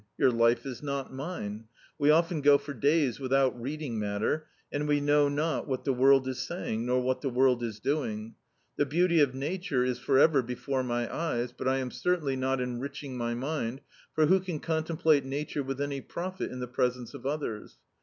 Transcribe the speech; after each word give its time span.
Your 0.17 0.31
life 0.31 0.65
is 0.65 0.81
not 0.81 1.13
mine. 1.13 1.65
We 1.99 2.09
often 2.09 2.41
go 2.41 2.57
for 2.57 2.73
days 2.73 3.19
without 3.19 3.61
reading 3.61 3.99
matter, 3.99 4.47
and 4.71 4.87
we 4.87 4.99
know 4.99 5.29
not 5.29 5.67
what 5.67 5.83
the 5.85 5.93
world 5.93 6.27
is 6.27 6.39
saying; 6.39 6.87
nor 6.87 6.99
what 7.03 7.21
the 7.21 7.29
world 7.29 7.61
is 7.61 7.79
doing. 7.79 8.33
The 8.77 8.87
beauty 8.87 9.19
of 9.19 9.35
nature 9.35 9.83
is 9.83 9.99
for 9.99 10.17
ever 10.17 10.41
before 10.41 10.81
my 10.81 11.15
eyes, 11.15 11.51
but 11.51 11.67
I 11.67 11.77
am 11.77 11.91
cer 11.91 12.17
tainly 12.17 12.35
not 12.35 12.59
enriching 12.59 13.15
my 13.15 13.35
mind, 13.35 13.81
for 14.15 14.25
who 14.25 14.39
can 14.39 14.59
contem 14.59 14.97
plate 14.97 15.23
Nature 15.23 15.61
with 15.61 15.79
any 15.79 16.01
profit 16.01 16.49
in 16.49 16.61
the 16.61 16.67
presence 16.67 17.13
of 17.13 17.27
others. 17.27 17.77